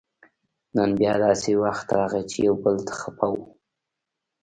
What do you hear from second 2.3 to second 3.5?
چې یو بل ته خپه وو